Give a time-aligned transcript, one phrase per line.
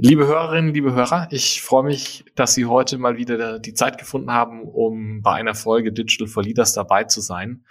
[0.00, 4.30] Liebe Hörerinnen, liebe Hörer, ich freue mich, dass Sie heute mal wieder die Zeit gefunden
[4.30, 7.64] haben, um bei einer Folge Digital for Leaders dabei zu sein.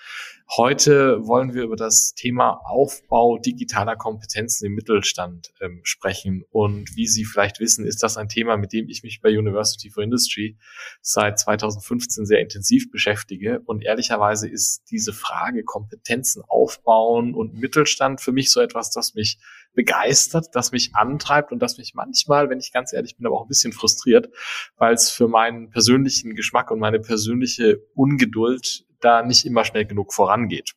[0.56, 6.46] Heute wollen wir über das Thema Aufbau digitaler Kompetenzen im Mittelstand ähm, sprechen.
[6.52, 9.90] Und wie Sie vielleicht wissen, ist das ein Thema, mit dem ich mich bei University
[9.90, 10.58] for Industry
[11.02, 13.60] seit 2015 sehr intensiv beschäftige.
[13.66, 19.40] Und ehrlicherweise ist diese Frage Kompetenzen aufbauen und Mittelstand für mich so etwas, das mich
[19.74, 23.44] begeistert, das mich antreibt und das mich manchmal, wenn ich ganz ehrlich bin, aber auch
[23.44, 24.30] ein bisschen frustriert,
[24.78, 30.14] weil es für meinen persönlichen Geschmack und meine persönliche Ungeduld da nicht immer schnell genug
[30.14, 30.74] vorangeht.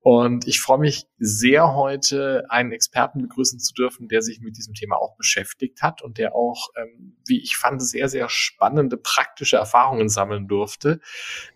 [0.00, 4.72] Und ich freue mich sehr, heute einen Experten begrüßen zu dürfen, der sich mit diesem
[4.72, 9.56] Thema auch beschäftigt hat und der auch, ähm, wie ich fand, sehr, sehr spannende praktische
[9.56, 11.00] Erfahrungen sammeln durfte.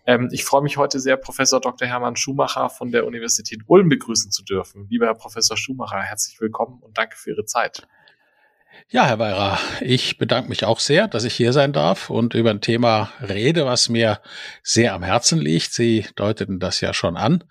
[0.05, 1.87] Ähm, ich freue mich heute sehr, Professor Dr.
[1.87, 4.87] Hermann Schumacher von der Universität Ulm begrüßen zu dürfen.
[4.89, 7.87] Lieber Herr Professor Schumacher, herzlich willkommen und danke für Ihre Zeit.
[8.89, 12.51] Ja, Herr Weira, ich bedanke mich auch sehr, dass ich hier sein darf und über
[12.51, 14.19] ein Thema rede, was mir
[14.61, 15.73] sehr am Herzen liegt.
[15.73, 17.43] Sie deuteten das ja schon an.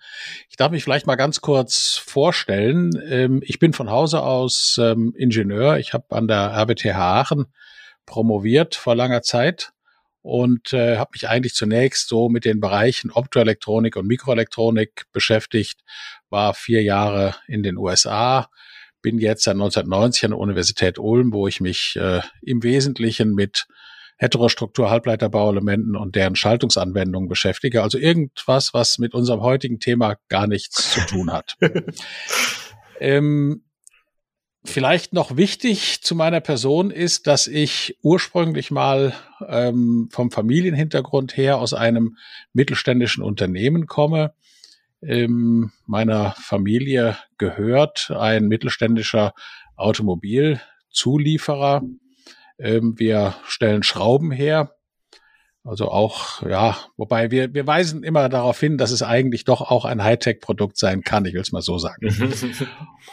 [0.49, 2.91] Ich darf mich vielleicht mal ganz kurz vorstellen.
[3.09, 5.77] Ähm, ich bin von Hause aus ähm, Ingenieur.
[5.77, 7.45] Ich habe an der RWTH Aachen
[8.05, 9.73] promoviert vor langer Zeit
[10.21, 15.81] und äh, habe mich eigentlich zunächst so mit den Bereichen Optoelektronik und Mikroelektronik beschäftigt,
[16.29, 18.47] war vier Jahre in den USA,
[19.03, 23.67] bin jetzt seit 1990 an der Universität Ulm, wo ich mich äh, im Wesentlichen mit
[24.17, 27.83] Heterostruktur Halbleiterbauelementen und deren Schaltungsanwendungen beschäftige.
[27.83, 31.57] Also irgendwas, was mit unserem heutigen Thema gar nichts zu tun hat.
[32.99, 33.63] ähm,
[34.63, 39.13] vielleicht noch wichtig zu meiner Person ist, dass ich ursprünglich mal
[39.47, 42.17] ähm, vom Familienhintergrund her aus einem
[42.53, 44.33] mittelständischen Unternehmen komme
[45.05, 49.33] ähm, meiner Familie gehört, ein mittelständischer
[49.75, 51.83] Automobilzulieferer.
[52.59, 54.75] Ähm, wir stellen Schrauben her.
[55.65, 59.85] Also auch, ja, wobei wir, wir weisen immer darauf hin, dass es eigentlich doch auch
[59.85, 62.05] ein Hightech-Produkt sein kann, ich will es mal so sagen.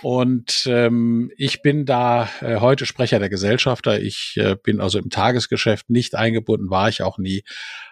[0.03, 4.01] Und ähm, ich bin da äh, heute Sprecher der Gesellschafter.
[4.01, 7.45] Ich äh, bin also im Tagesgeschäft nicht eingebunden, war ich auch nie.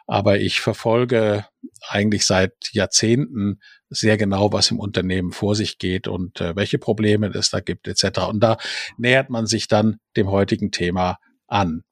[0.08, 1.44] Aber ich verfolge
[1.88, 3.60] eigentlich seit Jahrzehnten
[3.90, 7.86] sehr genau, was im Unternehmen vor sich geht und äh, welche Probleme es da gibt
[7.86, 8.22] etc.
[8.28, 8.56] Und da
[8.96, 11.84] nähert man sich dann dem heutigen Thema an.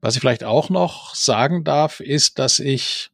[0.00, 3.10] Was ich vielleicht auch noch sagen darf, ist, dass ich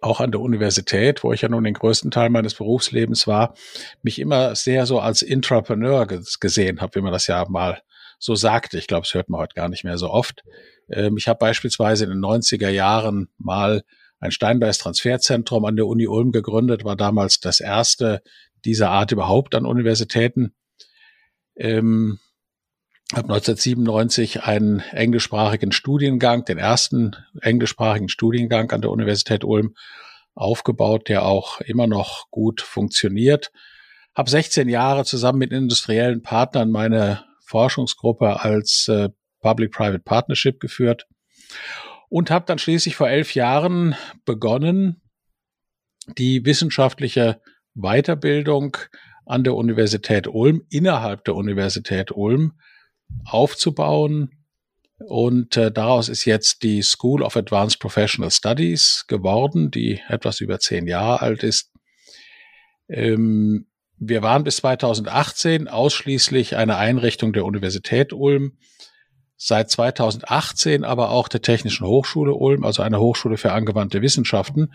[0.00, 3.54] auch an der Universität, wo ich ja nun den größten Teil meines Berufslebens war,
[4.02, 7.80] mich immer sehr so als Intrapreneur gesehen habe, wie man das ja mal
[8.18, 8.78] so sagte.
[8.78, 10.42] Ich glaube, es hört man heute gar nicht mehr so oft.
[10.90, 13.82] Ähm, ich habe beispielsweise in den 90er Jahren mal
[14.20, 18.22] ein Steinbeis Transferzentrum an der Uni Ulm gegründet, war damals das erste
[18.64, 20.54] dieser Art überhaupt an Universitäten.
[21.56, 22.18] Ähm,
[23.12, 29.74] habe 1997 einen englischsprachigen Studiengang, den ersten englischsprachigen Studiengang an der Universität Ulm
[30.34, 33.52] aufgebaut, der auch immer noch gut funktioniert.
[34.14, 39.10] Habe 16 Jahre zusammen mit industriellen Partnern meine Forschungsgruppe als äh,
[39.40, 41.06] Public-Private Partnership geführt
[42.08, 45.02] und habe dann schließlich vor elf Jahren begonnen,
[46.18, 47.40] die wissenschaftliche
[47.74, 48.76] Weiterbildung
[49.26, 52.54] an der Universität Ulm, innerhalb der Universität Ulm
[53.24, 54.30] aufzubauen.
[54.98, 60.58] Und äh, daraus ist jetzt die School of Advanced Professional Studies geworden, die etwas über
[60.60, 61.72] zehn Jahre alt ist.
[62.88, 63.66] Ähm,
[63.96, 68.56] wir waren bis 2018 ausschließlich eine Einrichtung der Universität Ulm
[69.36, 74.72] seit 2018 aber auch der Technischen Hochschule Ulm, also eine Hochschule für angewandte Wissenschaften.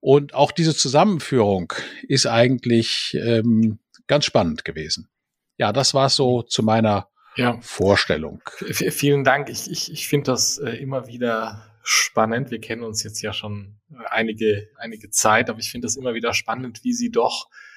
[0.00, 1.72] Und auch diese Zusammenführung
[2.06, 5.08] ist eigentlich ähm, ganz spannend gewesen.
[5.56, 7.58] Ja, das war so zu meiner ja.
[7.60, 8.42] Vorstellung.
[8.44, 9.48] V vielen Dank.
[9.48, 12.50] Ich, ich, ich finde das äh, immer wieder spannend.
[12.50, 13.76] Wir kennen uns jetzt ja schon
[14.10, 17.73] einige, einige Zeit, aber ich finde das immer wieder spannend, wie Sie doch äh,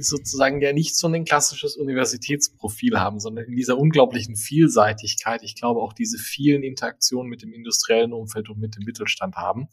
[0.00, 5.80] sozusagen ja nicht so ein klassisches Universitätsprofil haben, sondern in dieser unglaublichen Vielseitigkeit, ich glaube
[5.80, 9.68] auch diese vielen Interaktionen mit dem industriellen Umfeld und mit dem Mittelstand haben.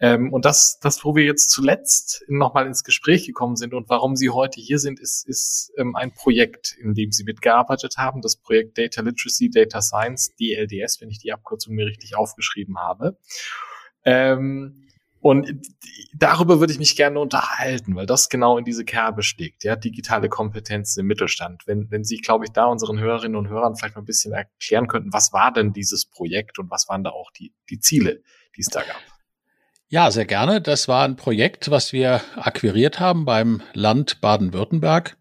[0.00, 4.16] Ähm, und das, das, wo wir jetzt zuletzt nochmal ins Gespräch gekommen sind und warum
[4.16, 8.36] Sie heute hier sind, ist, ist ähm, ein Projekt, in dem Sie mitgearbeitet haben, das
[8.36, 13.16] Projekt Data Literacy, Data Science, DLDS, wenn ich die Abkürzung mir richtig aufgeschrieben habe.
[14.04, 14.88] Ähm,
[15.22, 15.54] und
[16.12, 20.28] darüber würde ich mich gerne unterhalten, weil das genau in diese Kerbe steckt, ja, digitale
[20.28, 21.62] Kompetenzen im Mittelstand.
[21.64, 24.88] Wenn, wenn Sie, glaube ich, da unseren Hörerinnen und Hörern vielleicht mal ein bisschen erklären
[24.88, 28.20] könnten, was war denn dieses Projekt und was waren da auch die, die Ziele,
[28.56, 29.00] die es da gab?
[29.86, 30.60] Ja, sehr gerne.
[30.60, 35.16] Das war ein Projekt, was wir akquiriert haben beim Land Baden-Württemberg.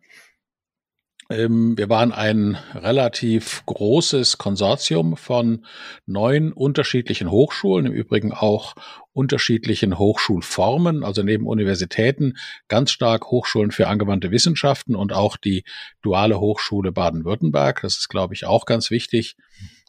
[1.30, 5.66] Ähm, wir waren ein relativ großes Konsortium von
[6.08, 8.76] neun unterschiedlichen Hochschulen, im Übrigen auch
[9.14, 12.38] unterschiedlichen Hochschulformen, also neben Universitäten
[12.68, 15.64] ganz stark Hochschulen für angewandte Wissenschaften und auch die
[16.02, 17.82] duale Hochschule Baden-Württemberg.
[17.82, 19.36] Das ist, glaube ich, auch ganz wichtig.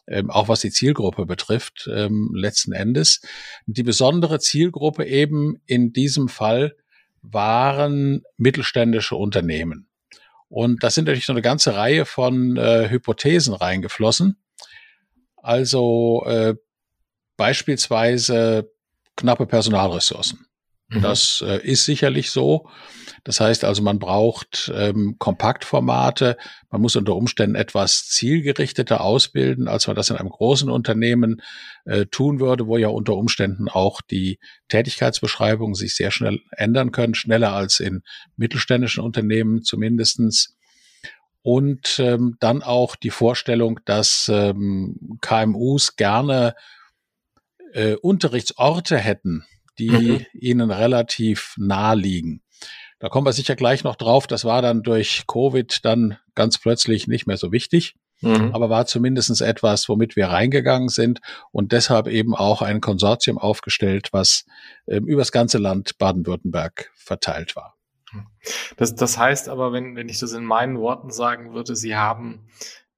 [0.05, 3.21] Ähm, auch was die Zielgruppe betrifft, ähm, letzten Endes.
[3.67, 6.75] Die besondere Zielgruppe eben in diesem Fall
[7.21, 9.87] waren mittelständische Unternehmen.
[10.49, 14.37] Und da sind natürlich so eine ganze Reihe von äh, Hypothesen reingeflossen.
[15.37, 16.55] Also äh,
[17.37, 18.72] beispielsweise
[19.15, 20.47] knappe Personalressourcen.
[20.89, 21.01] Mhm.
[21.01, 22.69] Das äh, ist sicherlich so.
[23.23, 26.37] Das heißt also, man braucht ähm, Kompaktformate.
[26.69, 31.41] Man muss unter Umständen etwas zielgerichteter ausbilden, als man das in einem großen Unternehmen
[31.85, 37.15] äh, tun würde, wo ja unter Umständen auch die Tätigkeitsbeschreibungen sich sehr schnell ändern können,
[37.15, 38.03] schneller als in
[38.35, 40.55] mittelständischen Unternehmen zumindestens
[41.43, 46.55] und ähm, dann auch die Vorstellung, dass ähm, KMUs gerne
[47.73, 49.45] äh, Unterrichtsorte hätten,
[49.79, 50.25] die mhm.
[50.33, 52.41] ihnen relativ nahe liegen.
[52.99, 54.27] Da kommen wir sicher gleich noch drauf.
[54.27, 58.51] Das war dann durch Covid dann ganz plötzlich nicht mehr so wichtig, mhm.
[58.53, 61.19] aber war zumindestens etwas, womit wir reingegangen sind
[61.51, 64.45] und deshalb eben auch ein Konsortium aufgestellt, was
[64.87, 67.75] ähm, übers ganze Land Baden-Württemberg verteilt war.
[68.77, 72.47] Das, das heißt aber, wenn, wenn ich das in meinen Worten sagen würde, Sie haben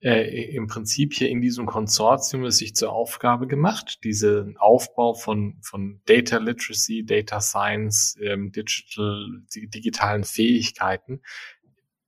[0.02, 5.58] äh, im Prinzip hier in diesem Konsortium es sich zur Aufgabe gemacht, diesen Aufbau von,
[5.62, 11.22] von Data Literacy, Data Science, ähm, Digital, digitalen Fähigkeiten,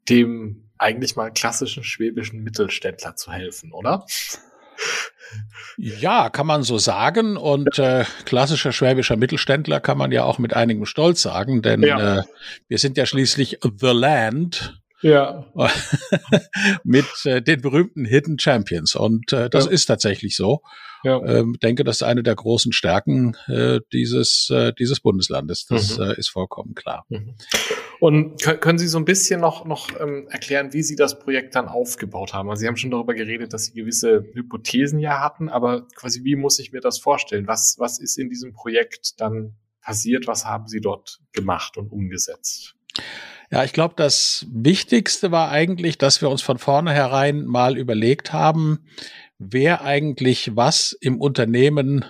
[0.09, 4.05] dem eigentlich mal klassischen schwäbischen Mittelständler zu helfen, oder?
[5.77, 7.37] Ja, kann man so sagen.
[7.37, 12.19] Und äh, klassischer schwäbischer Mittelständler kann man ja auch mit einigem Stolz sagen, denn ja.
[12.19, 12.23] äh,
[12.67, 15.45] wir sind ja schließlich The Land ja.
[16.83, 18.95] mit äh, den berühmten Hidden Champions.
[18.95, 19.71] Und äh, das ja.
[19.71, 20.61] ist tatsächlich so.
[21.03, 21.23] Ja.
[21.23, 25.65] Ähm, denke, das ist eine der großen Stärken äh, dieses, äh, dieses Bundeslandes.
[25.67, 26.03] Das mhm.
[26.03, 27.05] äh, ist vollkommen klar.
[27.09, 27.35] Mhm.
[27.99, 31.67] Und können Sie so ein bisschen noch, noch ähm, erklären, wie Sie das Projekt dann
[31.67, 32.49] aufgebaut haben?
[32.49, 36.35] Also Sie haben schon darüber geredet, dass Sie gewisse Hypothesen ja hatten, aber quasi wie
[36.35, 37.47] muss ich mir das vorstellen?
[37.47, 40.27] Was, was ist in diesem Projekt dann passiert?
[40.27, 42.75] Was haben Sie dort gemacht und umgesetzt?
[43.49, 48.85] Ja, ich glaube, das Wichtigste war eigentlich, dass wir uns von vornherein mal überlegt haben,
[49.39, 52.03] wer eigentlich was im Unternehmen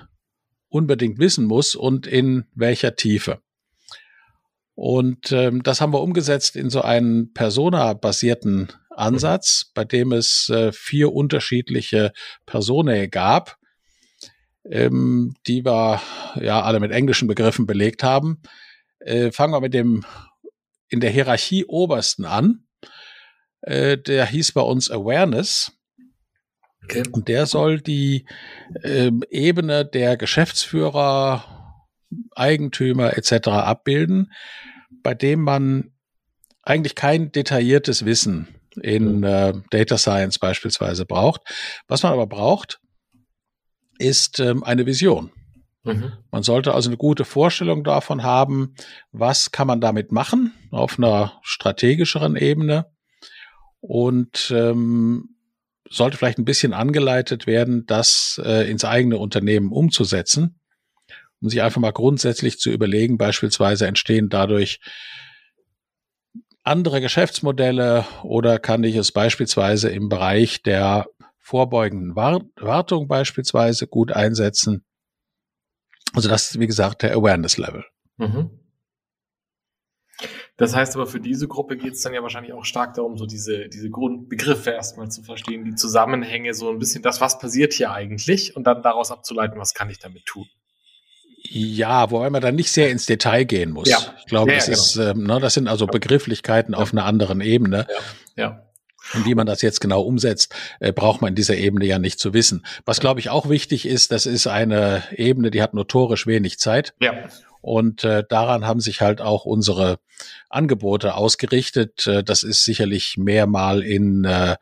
[0.69, 3.39] unbedingt wissen muss und in welcher Tiefe.
[4.73, 10.71] Und ähm, das haben wir umgesetzt in so einen persona-basierten Ansatz, bei dem es äh,
[10.71, 12.13] vier unterschiedliche
[12.45, 13.57] Personen gab,
[14.65, 16.01] ähm, die wir
[16.39, 18.41] ja alle mit englischen Begriffen belegt haben.
[18.99, 20.03] Äh, fangen wir mit dem
[20.89, 22.63] in der Hierarchie obersten an.
[23.61, 25.71] Äh, der hieß bei uns Awareness.
[26.83, 27.03] Okay.
[27.11, 28.25] Und der soll die
[28.83, 31.83] äh, Ebene der Geschäftsführer,
[32.35, 33.49] Eigentümer etc.
[33.49, 34.31] abbilden,
[35.03, 35.91] bei dem man
[36.63, 38.47] eigentlich kein detailliertes Wissen
[38.81, 41.41] in äh, Data Science beispielsweise braucht.
[41.87, 42.79] Was man aber braucht,
[43.97, 45.31] ist ähm, eine Vision.
[45.87, 46.13] Mhm.
[46.31, 48.75] Man sollte also eine gute Vorstellung davon haben,
[49.11, 52.85] was kann man damit machen auf einer strategischeren Ebene
[53.79, 55.35] und ähm,
[55.89, 60.59] sollte vielleicht ein bisschen angeleitet werden, das äh, ins eigene Unternehmen umzusetzen,
[61.41, 64.79] um sich einfach mal grundsätzlich zu überlegen, beispielsweise entstehen dadurch
[66.63, 71.05] andere Geschäftsmodelle oder kann ich es beispielsweise im Bereich der
[71.37, 74.83] vorbeugenden Wartung beispielsweise gut einsetzen
[76.17, 77.85] also das ist, wie gesagt, der Awareness-Level.
[78.17, 78.49] Mhm.
[80.57, 83.27] Das heißt aber, für diese Gruppe geht es dann ja wahrscheinlich auch stark darum, so
[83.27, 87.91] diese, diese Grundbegriffe erstmal zu verstehen, die Zusammenhänge, so ein bisschen das, was passiert hier
[87.91, 90.47] eigentlich und dann daraus abzuleiten, was kann ich damit tun.
[91.43, 93.87] Ja, wobei man dann nicht sehr ins Detail gehen muss.
[93.87, 93.99] Ja.
[94.19, 94.83] Ich glaube, ja, das, ja, genau.
[94.83, 97.85] ist, ähm, ne, das sind also Begrifflichkeiten auf einer anderen Ebene.
[98.35, 98.66] Ja.
[99.13, 102.19] Und wie man das jetzt genau umsetzt, äh, braucht man in dieser Ebene ja nicht
[102.19, 102.65] zu wissen.
[102.85, 106.93] Was, glaube ich, auch wichtig ist, das ist eine Ebene, die hat notorisch wenig Zeit.
[106.99, 107.13] Ja.
[107.61, 109.99] Und äh, daran haben sich halt auch unsere
[110.49, 112.07] Angebote ausgerichtet.
[112.07, 114.55] Äh, das ist sicherlich mehrmal in äh,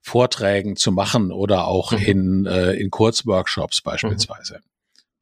[0.00, 1.98] Vorträgen zu machen oder auch mhm.
[1.98, 4.58] in, äh, in Kurzworkshops beispielsweise.
[4.58, 4.71] Mhm.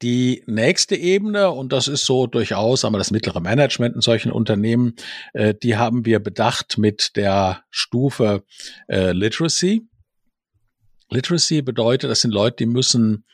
[0.02, 4.94] Die nächste Ebene, und das ist so durchaus aber das mittlere Management in solchen Unternehmen,
[5.34, 8.44] äh, die haben wir bedacht mit der Stufe
[8.88, 9.86] äh, Literacy.
[11.10, 13.24] Literacy bedeutet, das sind Leute, die müssen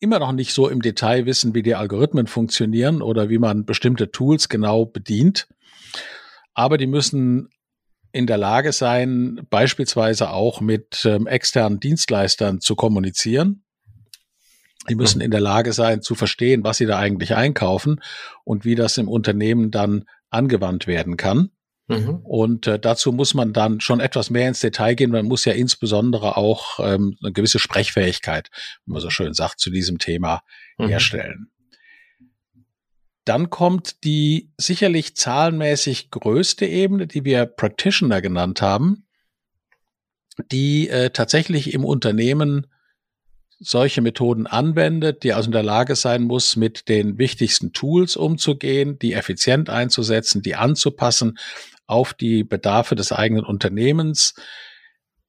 [0.00, 4.10] immer noch nicht so im Detail wissen, wie die Algorithmen funktionieren oder wie man bestimmte
[4.10, 5.46] Tools genau bedient.
[6.54, 7.50] Aber die müssen
[8.10, 13.62] in der Lage sein, beispielsweise auch mit ähm, externen Dienstleistern zu kommunizieren
[14.88, 18.00] die müssen in der Lage sein zu verstehen, was sie da eigentlich einkaufen
[18.44, 21.50] und wie das im Unternehmen dann angewandt werden kann.
[21.88, 22.20] Mhm.
[22.22, 25.10] Und äh, dazu muss man dann schon etwas mehr ins Detail gehen.
[25.10, 28.48] Man muss ja insbesondere auch ähm, eine gewisse Sprechfähigkeit,
[28.84, 30.42] wie man so schön sagt, zu diesem Thema
[30.78, 30.88] mhm.
[30.88, 31.50] herstellen.
[33.24, 39.06] Dann kommt die sicherlich zahlenmäßig größte Ebene, die wir Practitioner genannt haben,
[40.50, 42.68] die äh, tatsächlich im Unternehmen
[43.60, 48.98] solche Methoden anwendet, die also in der Lage sein muss, mit den wichtigsten Tools umzugehen,
[48.98, 51.38] die effizient einzusetzen, die anzupassen
[51.86, 54.34] auf die Bedarfe des eigenen Unternehmens.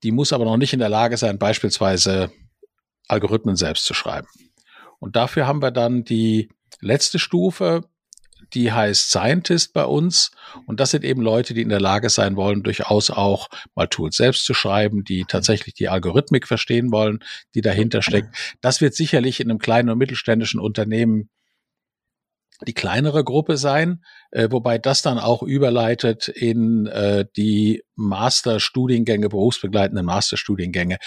[0.02, 2.32] Die muss aber noch nicht in der Lage sein, beispielsweise
[3.06, 4.28] Algorithmen selbst zu schreiben.
[4.98, 6.48] Und dafür haben wir dann die
[6.80, 7.82] letzte Stufe,
[8.54, 10.30] die heißt Scientist bei uns.
[10.66, 14.16] Und das sind eben Leute, die in der Lage sein wollen, durchaus auch mal Tools
[14.16, 17.20] selbst zu schreiben, die tatsächlich die Algorithmik verstehen wollen,
[17.54, 18.34] die dahinter steckt.
[18.60, 21.30] Das wird sicherlich in einem kleinen und mittelständischen Unternehmen
[22.66, 30.06] die kleinere Gruppe sein, äh, wobei das dann auch überleitet in äh, die Masterstudiengänge, berufsbegleitenden
[30.06, 30.98] Masterstudiengänge,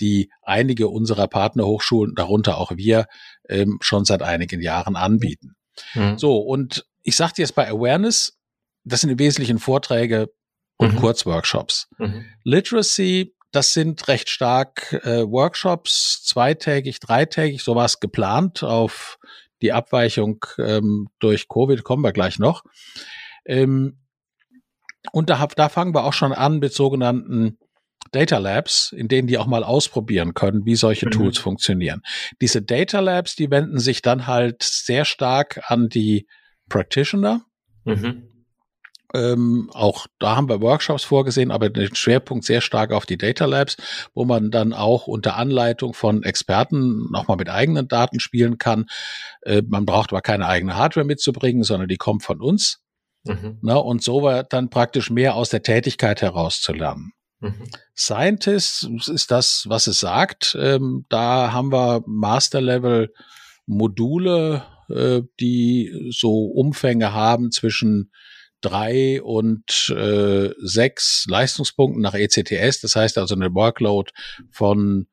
[0.00, 3.06] die einige unserer Partnerhochschulen, darunter auch wir,
[3.48, 5.54] ähm, schon seit einigen Jahren anbieten.
[5.94, 6.18] Mhm.
[6.18, 8.38] So, und ich sagte jetzt bei Awareness,
[8.82, 10.32] das sind im Wesentlichen Vorträge
[10.76, 10.98] und mhm.
[10.98, 11.88] Kurzworkshops.
[11.98, 12.24] Mhm.
[12.42, 19.18] Literacy, das sind recht stark äh, Workshops, zweitägig, dreitägig, sowas geplant auf
[19.62, 22.64] die Abweichung ähm, durch Covid kommen wir gleich noch.
[23.46, 24.00] Ähm,
[25.12, 27.58] und da, da fangen wir auch schon an mit sogenannten
[28.10, 31.10] Data Labs, in denen die auch mal ausprobieren können, wie solche mhm.
[31.12, 32.02] Tools funktionieren.
[32.40, 36.26] Diese Data Labs, die wenden sich dann halt sehr stark an die
[36.74, 37.42] Practitioner.
[37.84, 38.24] Mhm.
[39.14, 43.44] Ähm, auch da haben wir Workshops vorgesehen, aber den Schwerpunkt sehr stark auf die Data
[43.44, 43.76] Labs,
[44.12, 48.86] wo man dann auch unter Anleitung von Experten nochmal mit eigenen Daten spielen kann.
[49.42, 52.80] Äh, man braucht aber keine eigene Hardware mitzubringen, sondern die kommt von uns.
[53.22, 53.58] Mhm.
[53.62, 57.12] Na, und so war dann praktisch mehr aus der Tätigkeit heraus zu lernen.
[57.38, 57.68] Mhm.
[57.96, 60.56] Scientist ist das, was es sagt.
[60.60, 63.12] Ähm, da haben wir Master-Level
[63.66, 68.10] Module, äh, die so Umfänge haben zwischen
[68.60, 72.80] drei und äh, sechs Leistungspunkten nach ECTS.
[72.80, 74.10] Das heißt also eine Workload
[74.50, 75.06] von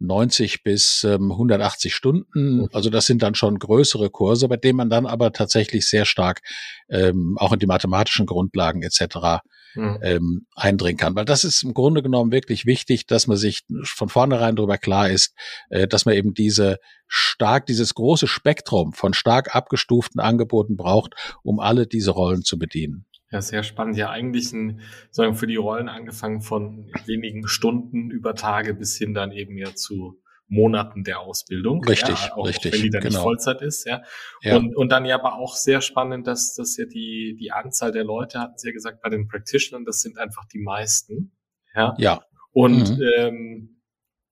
[0.00, 2.68] 90 bis ähm, 180 Stunden.
[2.72, 6.40] Also das sind dann schon größere Kurse, bei denen man dann aber tatsächlich sehr stark
[6.88, 9.42] ähm, auch in die mathematischen Grundlagen etc.
[9.78, 9.98] Mhm.
[10.02, 11.14] Ähm, eindringen kann.
[11.14, 15.08] Weil das ist im Grunde genommen wirklich wichtig, dass man sich von vornherein darüber klar
[15.08, 15.34] ist,
[15.70, 21.60] äh, dass man eben diese stark, dieses große Spektrum von stark abgestuften Angeboten braucht, um
[21.60, 23.06] alle diese Rollen zu bedienen.
[23.30, 23.96] Ja, sehr spannend.
[23.96, 24.80] Ja, eigentlich ein,
[25.10, 29.74] sagen für die Rollen angefangen von wenigen Stunden über Tage bis hin dann eben ja
[29.74, 31.84] zu Monaten der Ausbildung.
[31.84, 32.72] Richtig, ja, auch, richtig.
[32.72, 33.14] Wenn die dann genau.
[33.14, 34.02] nicht Vollzeit ist, ja.
[34.42, 34.56] ja.
[34.56, 38.04] Und, und dann ja aber auch sehr spannend, dass das ja die, die Anzahl der
[38.04, 41.32] Leute, hatten Sie ja gesagt, bei den Practitionern, das sind einfach die meisten.
[41.74, 41.94] Ja.
[41.98, 42.22] Ja.
[42.52, 43.02] Und mhm.
[43.18, 43.78] ähm,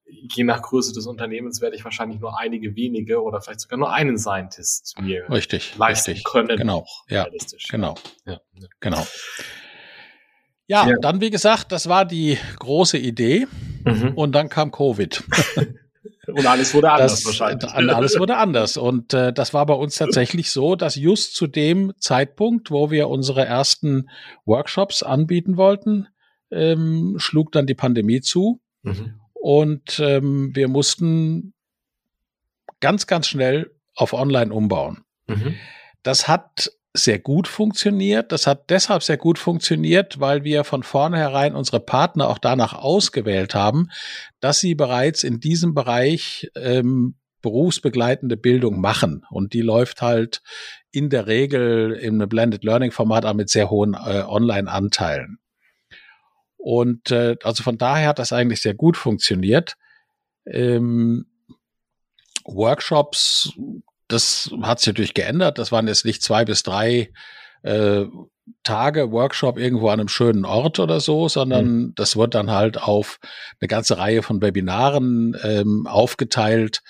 [0.07, 3.93] je nach Größe des Unternehmens werde ich wahrscheinlich nur einige wenige oder vielleicht sogar nur
[3.93, 6.25] einen Scientist mir richtig, leisten richtig.
[6.25, 6.57] können.
[6.57, 7.27] Genau, ja,
[7.69, 8.41] genau, ja.
[8.81, 9.07] genau.
[10.69, 13.47] Ja, ja, dann wie gesagt, das war die große Idee
[13.85, 14.15] mhm.
[14.15, 15.23] und dann kam Covid.
[16.29, 17.71] und alles wurde anders das, wahrscheinlich.
[17.73, 21.93] Alles wurde anders und äh, das war bei uns tatsächlich so, dass just zu dem
[21.99, 24.09] Zeitpunkt, wo wir unsere ersten
[24.45, 26.09] Workshops anbieten wollten,
[26.51, 28.61] ähm, schlug dann die Pandemie zu.
[28.83, 29.21] Mhm.
[29.35, 31.55] Und ähm, wir mussten
[32.81, 35.05] ganz, ganz schnell auf Online umbauen.
[35.27, 35.55] Mhm.
[36.03, 38.33] Das hat sehr gut funktioniert.
[38.33, 43.55] Das hat deshalb sehr gut funktioniert, weil wir von vornherein unsere Partner auch danach ausgewählt
[43.55, 43.91] haben,
[44.41, 49.25] dass sie bereits in diesem Bereich ähm, berufsbegleitende Bildung machen.
[49.31, 50.43] Und die läuft halt
[50.91, 55.39] in der Regel im Blended Learning Format auch mit sehr hohen äh, Online-Anteilen.
[56.57, 59.77] Und äh, also von daher hat das eigentlich sehr gut funktioniert.
[60.47, 61.27] Ähm,
[62.45, 63.53] Workshops,
[64.09, 65.59] das hat sich natürlich geändert.
[65.59, 67.13] Das waren jetzt nicht zwei bis drei
[67.63, 68.05] äh,
[68.63, 71.93] Tage Workshop irgendwo an einem schönen Ort oder so, sondern mhm.
[71.97, 73.19] das wird dann halt auf
[73.61, 76.83] eine ganze Reihe von Webinaren ähm, aufgeteilt.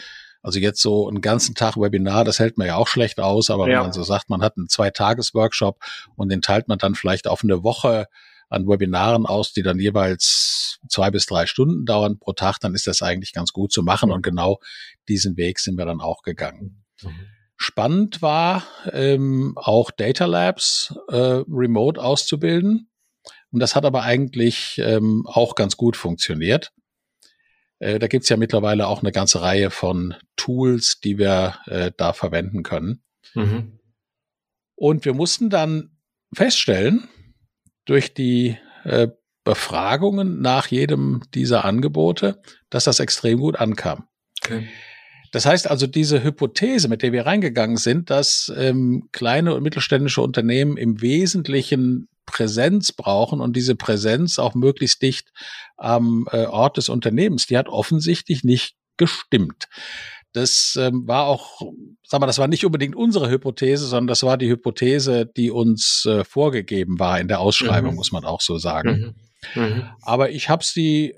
[0.43, 3.69] Also jetzt so einen ganzen Tag Webinar, das hält man ja auch schlecht aus, aber
[3.69, 3.77] ja.
[3.77, 5.81] wenn man so sagt, man hat einen Zwei-Tages-Workshop
[6.15, 8.07] und den teilt man dann vielleicht auf eine Woche
[8.49, 12.87] an Webinaren aus, die dann jeweils zwei bis drei Stunden dauern pro Tag, dann ist
[12.87, 14.13] das eigentlich ganz gut zu machen.
[14.13, 14.61] Und genau
[15.09, 16.86] diesen Weg sind wir dann auch gegangen.
[17.03, 17.27] Mhm.
[17.57, 22.91] Spannend war ähm, auch Data Labs äh, remote auszubilden.
[23.51, 26.73] Und das hat aber eigentlich ähm, auch ganz gut funktioniert.
[27.79, 32.13] Äh, da gibt's ja mittlerweile auch eine ganze Reihe von Tools, die wir äh, da
[32.13, 33.03] verwenden können.
[33.35, 33.79] Mhm.
[34.75, 35.97] Und wir mussten dann
[36.35, 37.09] feststellen,
[37.87, 39.09] durch die äh,
[39.45, 44.09] Befragungen nach jedem dieser Angebote, dass das extrem gut ankam.
[44.43, 44.69] Okay.
[45.37, 50.23] Das heißt also, diese Hypothese, mit der wir reingegangen sind, dass ähm, kleine und mittelständische
[50.23, 55.35] Unternehmen im Wesentlichen Präsenz brauchen und diese Präsenz auch möglichst dicht
[55.77, 59.67] am äh, Ort des Unternehmens, die hat offensichtlich nicht gestimmt.
[60.33, 61.61] Das ähm, war auch,
[62.03, 66.07] sag mal, das war nicht unbedingt unsere Hypothese, sondern das war die Hypothese, die uns
[66.07, 67.97] äh, vorgegeben war in der Ausschreibung, mhm.
[67.97, 69.15] muss man auch so sagen.
[69.55, 69.63] Mhm.
[69.63, 69.85] Mhm.
[70.01, 71.15] Aber ich habe sie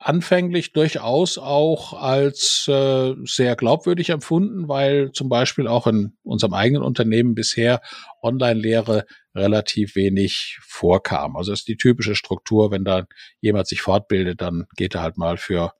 [0.00, 6.82] anfänglich durchaus auch als äh, sehr glaubwürdig empfunden, weil zum Beispiel auch in unserem eigenen
[6.82, 7.82] Unternehmen bisher
[8.22, 9.04] Online-Lehre
[9.34, 11.36] relativ wenig vorkam.
[11.36, 13.04] Also ist die typische Struktur, wenn da
[13.40, 15.74] jemand sich fortbildet, dann geht er halt mal für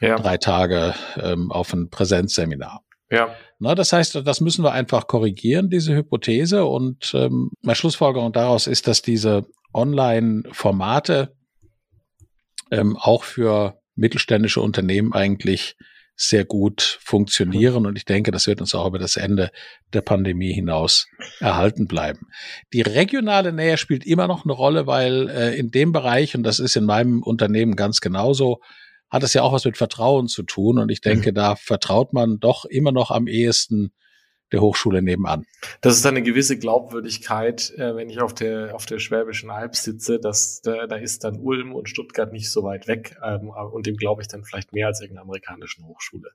[0.00, 0.16] ja.
[0.16, 2.82] drei Tage ähm, auf ein Präsenzseminar.
[3.10, 3.36] Ja.
[3.58, 6.64] Na, das heißt, das müssen wir einfach korrigieren, diese Hypothese.
[6.64, 11.36] Und ähm, meine Schlussfolgerung daraus ist, dass diese Online-Formate
[12.70, 15.76] ähm, auch für mittelständische Unternehmen eigentlich
[16.16, 17.86] sehr gut funktionieren.
[17.86, 19.50] Und ich denke, das wird uns auch über das Ende
[19.92, 21.06] der Pandemie hinaus
[21.40, 22.28] erhalten bleiben.
[22.72, 26.58] Die regionale Nähe spielt immer noch eine Rolle, weil äh, in dem Bereich, und das
[26.58, 28.60] ist in meinem Unternehmen ganz genauso,
[29.10, 30.78] hat es ja auch was mit Vertrauen zu tun.
[30.78, 31.34] Und ich denke, mhm.
[31.34, 33.92] da vertraut man doch immer noch am ehesten
[34.52, 35.44] der Hochschule nebenan.
[35.80, 40.20] Das ist eine gewisse Glaubwürdigkeit, äh, wenn ich auf der auf der Schwäbischen Alb sitze,
[40.20, 43.96] dass da, da ist dann Ulm und Stuttgart nicht so weit weg ähm, und dem
[43.96, 46.30] glaube ich dann vielleicht mehr als irgendeiner amerikanischen Hochschule.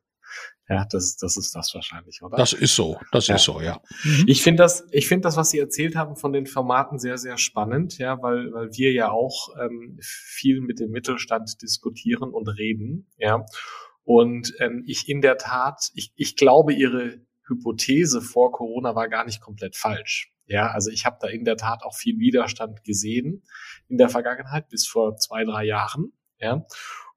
[0.70, 2.38] Ja, das, das ist das wahrscheinlich, oder?
[2.38, 3.36] Das ist so, das ja.
[3.36, 3.82] ist so, ja.
[4.04, 4.24] Mhm.
[4.28, 7.38] Ich finde das, ich finde das, was Sie erzählt haben von den Formaten sehr, sehr
[7.38, 13.10] spannend, ja, weil, weil wir ja auch ähm, viel mit dem Mittelstand diskutieren und reden,
[13.18, 13.46] ja.
[14.04, 17.20] Und ähm, ich in der Tat, ich, ich glaube, Ihre
[17.52, 20.34] Hypothese vor Corona war gar nicht komplett falsch.
[20.48, 23.44] Ja, also ich habe da in der Tat auch viel Widerstand gesehen
[23.88, 26.14] in der Vergangenheit bis vor zwei, drei Jahren.
[26.40, 26.66] Ja,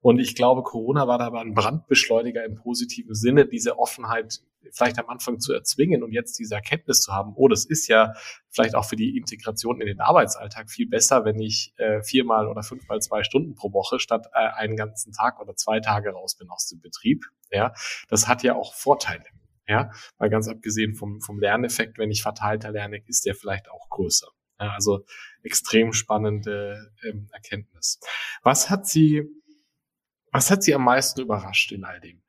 [0.04, 4.98] und ich glaube, Corona war da aber ein Brandbeschleuniger im positiven Sinne, diese Offenheit vielleicht
[4.98, 8.12] am Anfang zu erzwingen und jetzt diese Erkenntnis zu haben, oh, das ist ja
[8.50, 12.62] vielleicht auch für die Integration in den Arbeitsalltag viel besser, wenn ich äh, viermal oder
[12.62, 16.50] fünfmal zwei Stunden pro Woche statt äh, einen ganzen Tag oder zwei Tage raus bin
[16.50, 17.24] aus dem Betrieb.
[17.50, 17.72] Ja,
[18.08, 19.24] das hat ja auch Vorteile.
[19.66, 23.88] Ja, mal ganz abgesehen vom, vom Lerneffekt, wenn ich verteilter lerne, ist der vielleicht auch
[23.88, 24.28] größer.
[24.60, 25.04] Ja, also
[25.42, 27.98] extrem spannende ähm, Erkenntnis.
[28.42, 29.24] Was hat Sie
[30.34, 32.20] was hat Sie am meisten überrascht in all dem?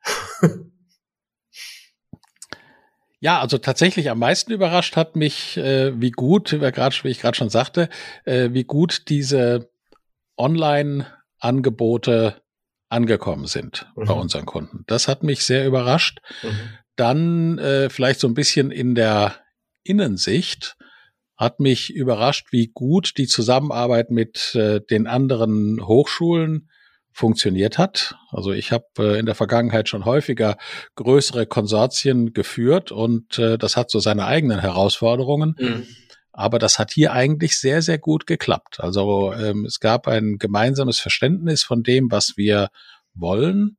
[3.20, 7.50] Ja, also tatsächlich am meisten überrascht hat mich, äh, wie gut, wie ich gerade schon
[7.50, 7.90] sagte,
[8.26, 9.72] äh, wie gut diese
[10.38, 12.44] Online-Angebote
[12.90, 14.06] angekommen sind mhm.
[14.06, 14.84] bei unseren Kunden.
[14.86, 16.22] Das hat mich sehr überrascht.
[16.44, 16.78] Mhm.
[16.96, 19.36] Dann äh, vielleicht so ein bisschen in der
[19.84, 20.78] Innensicht
[21.38, 26.70] hat mich überrascht, wie gut die Zusammenarbeit mit äh, den anderen Hochschulen
[27.12, 28.16] funktioniert hat.
[28.32, 30.58] Also ich habe äh, in der Vergangenheit schon häufiger
[30.96, 35.56] größere Konsortien geführt und äh, das hat so seine eigenen Herausforderungen.
[35.58, 35.88] Mhm.
[36.34, 38.82] Aber das hat hier eigentlich sehr, sehr gut geklappt.
[38.82, 42.68] Also ähm, es gab ein gemeinsames Verständnis von dem, was wir
[43.14, 43.78] wollen.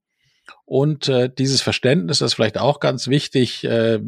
[0.65, 4.01] Und äh, dieses Verständnis ist vielleicht auch ganz wichtig, äh,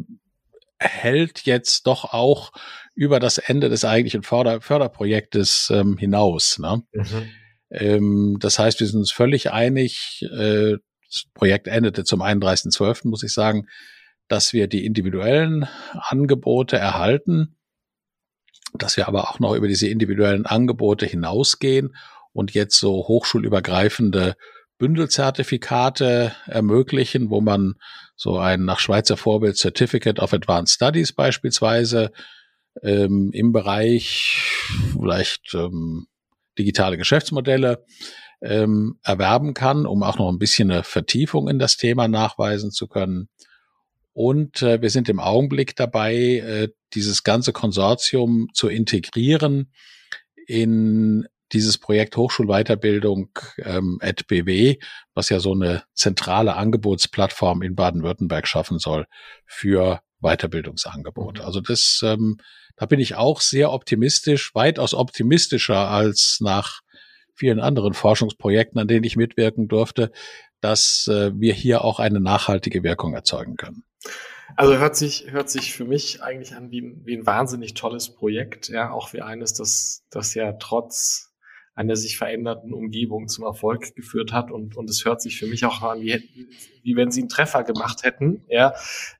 [0.79, 2.51] hält jetzt doch auch
[2.95, 6.59] über das Ende des eigentlichen Förder Förderprojektes ähm, hinaus.
[6.59, 6.83] Ne?
[6.93, 7.29] Mhm.
[7.71, 13.23] Ähm, das heißt, wir sind uns völlig einig, äh, das Projekt endete zum 31.12., muss
[13.23, 13.67] ich sagen,
[14.27, 17.57] dass wir die individuellen Angebote erhalten,
[18.73, 21.95] dass wir aber auch noch über diese individuellen Angebote hinausgehen
[22.31, 24.35] und jetzt so hochschulübergreifende
[24.79, 27.75] Bündelzertifikate ermöglichen, wo man
[28.15, 32.11] so ein nach Schweizer Vorbild Certificate of Advanced Studies beispielsweise
[32.81, 34.41] ähm, im Bereich
[34.93, 36.07] vielleicht ähm,
[36.57, 37.85] digitale Geschäftsmodelle
[38.41, 42.87] ähm, erwerben kann, um auch noch ein bisschen eine Vertiefung in das Thema nachweisen zu
[42.87, 43.29] können.
[44.13, 49.71] Und äh, wir sind im Augenblick dabei, äh, dieses ganze Konsortium zu integrieren
[50.47, 53.29] in dieses Projekt Hochschulweiterbildung
[53.63, 54.77] ähm, at BW,
[55.13, 59.05] was ja so eine zentrale Angebotsplattform in Baden-Württemberg schaffen soll
[59.45, 61.41] für Weiterbildungsangebote.
[61.41, 61.45] Mhm.
[61.45, 62.37] Also das, ähm,
[62.75, 66.81] da bin ich auch sehr optimistisch, weitaus optimistischer als nach
[67.33, 70.11] vielen anderen Forschungsprojekten, an denen ich mitwirken durfte,
[70.61, 73.83] dass äh, wir hier auch eine nachhaltige Wirkung erzeugen können.
[74.55, 78.13] Also hört sich, hört sich für mich eigentlich an wie ein, wie ein wahnsinnig tolles
[78.13, 81.28] Projekt, ja, auch wie eines, das, das ja trotz
[81.79, 85.63] einer sich veränderten Umgebung zum Erfolg geführt hat und, und es hört sich für mich
[85.63, 86.49] auch an, wie,
[86.83, 88.73] wie wenn sie einen Treffer gemacht hätten, ja,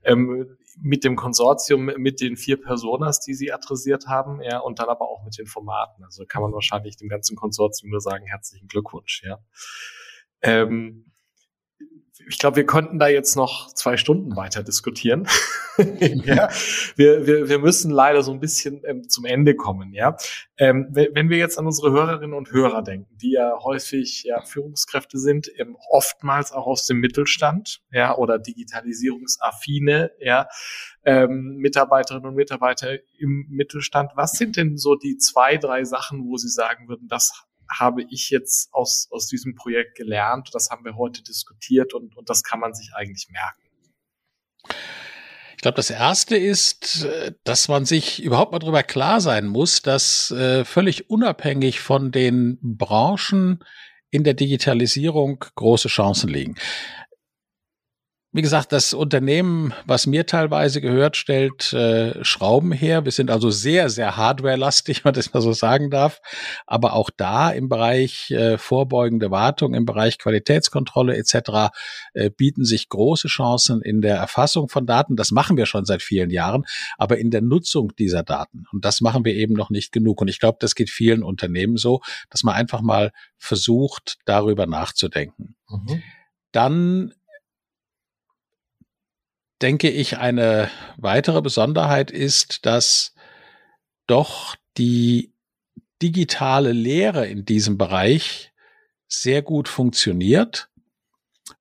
[0.04, 4.90] ähm, mit dem Konsortium, mit den vier Personas, die sie adressiert haben, ja, und dann
[4.90, 6.04] aber auch mit den Formaten.
[6.04, 9.38] Also kann man wahrscheinlich dem ganzen Konsortium nur sagen, herzlichen Glückwunsch, ja.
[10.42, 11.09] Ähm,
[12.28, 15.26] ich glaube, wir konnten da jetzt noch zwei Stunden weiter diskutieren.
[15.98, 16.48] ja,
[16.96, 19.92] wir, wir, wir müssen leider so ein bisschen ähm, zum Ende kommen.
[19.92, 20.16] Ja,
[20.56, 25.18] ähm, wenn wir jetzt an unsere Hörerinnen und Hörer denken, die ja häufig ja, Führungskräfte
[25.18, 30.48] sind, ähm, oftmals auch aus dem Mittelstand, ja, oder digitalisierungsaffine, ja,
[31.04, 34.12] ähm, Mitarbeiterinnen und Mitarbeiter im Mittelstand.
[34.14, 38.30] Was sind denn so die zwei, drei Sachen, wo Sie sagen würden, das habe ich
[38.30, 40.50] jetzt aus, aus diesem Projekt gelernt?
[40.52, 43.62] Das haben wir heute diskutiert und, und das kann man sich eigentlich merken.
[45.56, 49.82] Ich glaube, das erste ist, äh, dass man sich überhaupt mal darüber klar sein muss,
[49.82, 53.62] dass äh, völlig unabhängig von den Branchen
[54.10, 56.56] in der Digitalisierung große Chancen liegen.
[58.32, 63.04] Wie gesagt, das Unternehmen, was mir teilweise gehört, stellt äh, Schrauben her.
[63.04, 66.20] Wir sind also sehr, sehr hardware-lastig, wenn man das mal so sagen darf.
[66.64, 71.74] Aber auch da im Bereich äh, vorbeugende Wartung, im Bereich Qualitätskontrolle etc.
[72.14, 75.16] Äh, bieten sich große Chancen in der Erfassung von Daten.
[75.16, 76.66] Das machen wir schon seit vielen Jahren,
[76.98, 78.64] aber in der Nutzung dieser Daten.
[78.70, 80.20] Und das machen wir eben noch nicht genug.
[80.20, 85.56] Und ich glaube, das geht vielen Unternehmen so, dass man einfach mal versucht, darüber nachzudenken.
[85.68, 86.02] Mhm.
[86.52, 87.12] Dann
[89.62, 93.14] denke ich, eine weitere Besonderheit ist, dass
[94.06, 95.32] doch die
[96.02, 98.52] digitale Lehre in diesem Bereich
[99.06, 100.70] sehr gut funktioniert,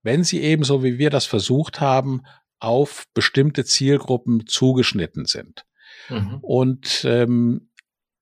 [0.01, 2.23] wenn sie ebenso wie wir das versucht haben,
[2.59, 5.65] auf bestimmte Zielgruppen zugeschnitten sind.
[6.09, 6.38] Mhm.
[6.41, 7.69] Und ähm,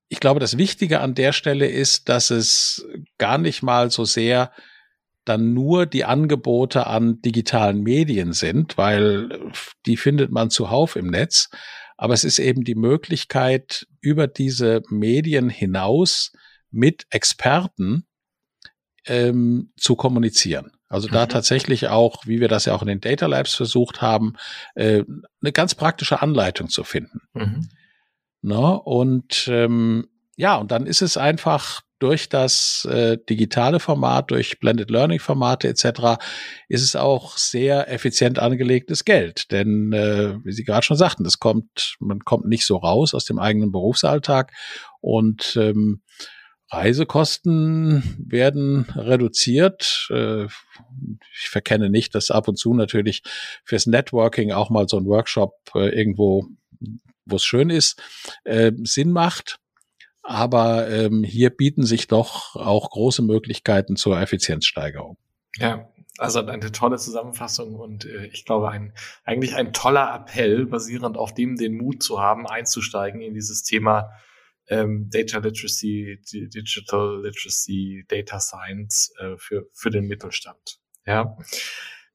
[0.09, 2.87] ich glaube, das Wichtige an der Stelle ist, dass es
[3.17, 4.51] gar nicht mal so sehr
[5.27, 9.51] dann nur die Angebote an digitalen Medien sind, weil
[9.85, 11.49] die findet man zuhauf im Netz.
[11.97, 16.31] Aber es ist eben die Möglichkeit, über diese Medien hinaus
[16.69, 18.05] mit Experten
[19.05, 20.71] ähm, zu kommunizieren.
[20.89, 21.29] Also da mhm.
[21.29, 24.35] tatsächlich auch, wie wir das ja auch in den Data Labs versucht haben,
[24.75, 25.03] äh,
[25.41, 27.21] eine ganz praktische Anleitung zu finden.
[27.33, 27.69] Mhm.
[28.41, 28.81] No, ne?
[28.81, 34.91] und ähm, ja, und dann ist es einfach durch das äh, digitale Format, durch Blended
[34.91, 36.21] Learning Formate etc.
[36.67, 39.51] ist es auch sehr effizient angelegtes Geld.
[39.51, 43.25] Denn äh, wie Sie gerade schon sagten, das kommt, man kommt nicht so raus aus
[43.25, 44.51] dem eigenen Berufsalltag
[45.01, 46.01] und ähm,
[46.69, 50.07] Reisekosten werden reduziert.
[50.11, 53.23] Äh, ich verkenne nicht, dass ab und zu natürlich
[53.63, 56.45] fürs Networking auch mal so ein Workshop äh, irgendwo,
[57.25, 58.01] wo es schön ist,
[58.43, 59.59] äh, Sinn macht.
[60.29, 65.17] Aber ähm, hier bieten sich doch auch große Möglichkeiten zur Effizienzsteigerung.
[65.55, 65.87] Ja,
[66.17, 68.91] also eine tolle Zusammenfassung und äh, ich glaube ein
[69.23, 74.09] eigentlich ein toller Appell, basierend auf dem den Mut zu haben, einzusteigen in dieses Thema
[74.67, 80.81] ähm, Data Literacy, Digital Literacy, Data Science äh, für für den Mittelstand.
[81.05, 81.37] Ja.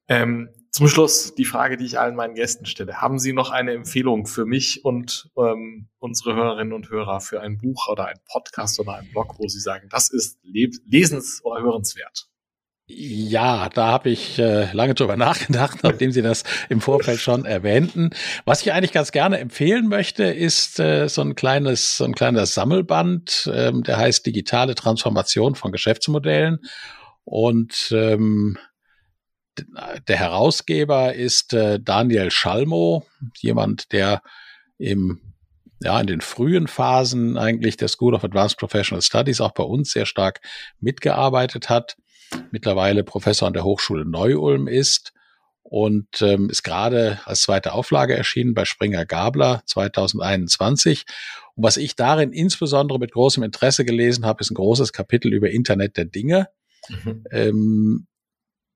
[0.07, 2.99] Ähm, zum Schluss die Frage, die ich allen meinen Gästen stelle.
[2.99, 7.59] Haben Sie noch eine Empfehlung für mich und ähm, unsere Hörerinnen und Hörer für ein
[7.59, 12.27] Buch oder ein Podcast oder ein Blog, wo Sie sagen, das ist lesens- oder hörenswert?
[12.87, 18.09] Ja, da habe ich äh, lange drüber nachgedacht, nachdem Sie das im Vorfeld schon erwähnten.
[18.45, 22.47] Was ich eigentlich ganz gerne empfehlen möchte, ist äh, so ein kleines, so ein kleiner
[22.47, 26.61] Sammelband, ähm, der heißt Digitale Transformation von Geschäftsmodellen.
[27.25, 28.57] Und ähm,
[30.07, 33.05] der Herausgeber ist äh, Daniel Schalmo,
[33.41, 34.21] jemand, der
[34.77, 35.21] im
[35.83, 39.91] ja, in den frühen Phasen eigentlich der School of Advanced Professional Studies auch bei uns
[39.91, 40.39] sehr stark
[40.79, 41.97] mitgearbeitet hat.
[42.51, 45.13] mittlerweile Professor an der Hochschule Neu-Ulm ist
[45.61, 51.05] und ähm, ist gerade als zweite Auflage erschienen bei Springer Gabler 2021.
[51.55, 55.49] Und was ich darin insbesondere mit großem Interesse gelesen habe, ist ein großes Kapitel über
[55.49, 56.47] Internet der Dinge,
[56.89, 57.23] mhm.
[57.31, 58.07] ähm,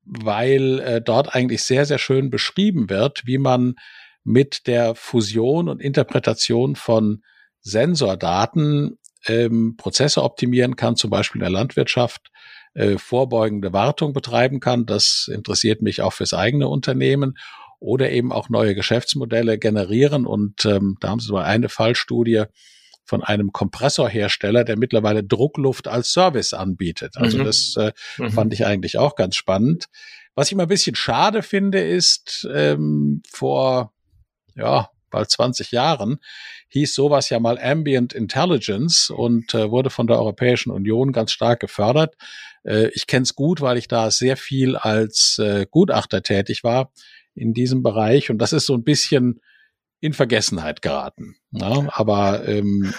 [0.08, 3.76] weil äh, dort eigentlich sehr, sehr schön beschrieben wird, wie man
[4.24, 7.24] mit der Fusion und Interpretation von
[7.62, 12.32] Sensordaten ähm, Prozesse optimieren kann, zum Beispiel in der Landwirtschaft,
[12.74, 14.86] äh, vorbeugende Wartung betreiben kann.
[14.86, 17.38] Das interessiert mich auch fürs eigene Unternehmen
[17.80, 20.26] oder eben auch neue Geschäftsmodelle generieren.
[20.26, 22.44] Und ähm, da haben Sie mal eine Fallstudie
[23.08, 27.16] von einem Kompressorhersteller, der mittlerweile Druckluft als Service anbietet.
[27.16, 27.46] Also mhm.
[27.46, 28.32] das äh, mhm.
[28.32, 29.86] fand ich eigentlich auch ganz spannend.
[30.36, 33.94] Was ich mal ein bisschen schade finde, ist ähm, vor
[34.56, 36.20] ja bald 20 Jahren
[36.68, 41.62] hieß sowas ja mal Ambient Intelligence und äh, wurde von der Europäischen Union ganz stark
[41.62, 42.16] gefördert.
[42.64, 46.92] Äh, ich kenne es gut, weil ich da sehr viel als äh, Gutachter tätig war
[47.36, 49.40] in diesem Bereich und das ist so ein bisschen
[50.00, 51.36] in Vergessenheit geraten.
[51.52, 52.94] Ja, aber ähm,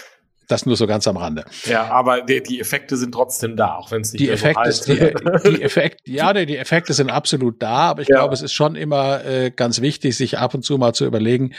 [0.49, 1.45] das nur so ganz am Rande.
[1.67, 4.95] Ja, aber die, die Effekte sind trotzdem da, auch wenn es nicht die Effekte, so.
[4.95, 8.17] Die, die Effekte, ja, die Effekte sind absolut da, aber ich ja.
[8.17, 11.55] glaube, es ist schon immer äh, ganz wichtig, sich ab und zu mal zu überlegen,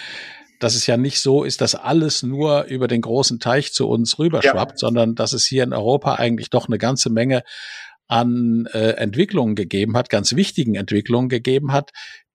[0.60, 4.20] dass es ja nicht so ist, dass alles nur über den großen Teich zu uns
[4.20, 4.78] rüberschwappt, ja.
[4.78, 7.44] sondern dass es hier in Europa eigentlich doch eine ganze Menge
[8.08, 11.92] an äh, Entwicklungen gegeben hat, ganz wichtigen Entwicklungen gegeben hat,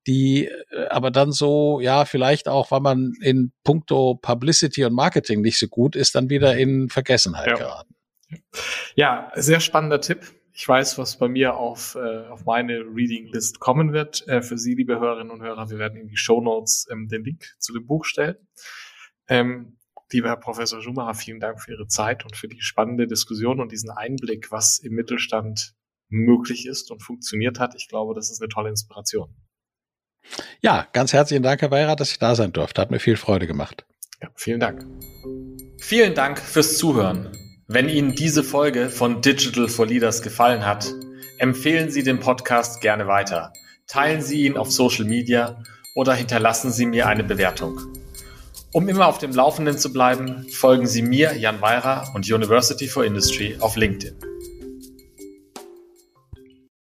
[0.06, 5.40] die äh, aber dann so, ja, vielleicht auch, weil man in puncto Publicity und Marketing
[5.40, 7.54] nicht so gut ist, dann wieder in Vergessenheit ja.
[7.54, 7.94] geraten.
[8.94, 10.20] Ja, sehr spannender Tipp.
[10.52, 14.26] Ich weiß, was bei mir auf, äh, auf meine Reading List kommen wird.
[14.28, 17.24] Äh, für Sie, liebe Hörerinnen und Hörer, wir werden in die Show Notes ähm, den
[17.24, 18.36] Link zu dem Buch stellen.
[19.28, 19.78] Ähm,
[20.12, 23.72] lieber Herr Professor Schumacher, vielen Dank für Ihre Zeit und für die spannende Diskussion und
[23.72, 25.74] diesen Einblick, was im Mittelstand
[26.08, 27.74] möglich ist und funktioniert hat.
[27.74, 29.34] Ich glaube, das ist eine tolle Inspiration.
[30.60, 32.80] Ja, ganz herzlichen Dank, Herr Weirat, dass ich da sein durfte.
[32.80, 33.84] Hat mir viel Freude gemacht.
[34.22, 34.84] Ja, vielen Dank.
[35.78, 37.30] Vielen Dank fürs Zuhören.
[37.66, 40.86] Wenn Ihnen diese Folge von Digital for Leaders gefallen hat,
[41.38, 43.52] empfehlen Sie den Podcast gerne weiter.
[43.86, 45.62] Teilen Sie ihn auf Social Media
[45.94, 47.80] oder hinterlassen Sie mir eine Bewertung.
[48.72, 53.04] Um immer auf dem Laufenden zu bleiben, folgen Sie mir, Jan Weirer und University for
[53.04, 54.33] Industry auf LinkedIn.